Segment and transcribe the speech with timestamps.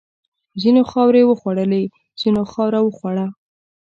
[0.61, 1.83] ځینو خاورې وخوړلې،
[2.19, 3.27] ځینو خاوره وخوړه.